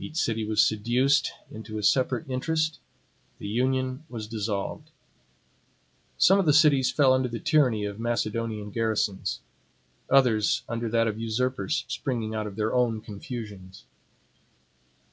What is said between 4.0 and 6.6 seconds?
was dissolved. Some of the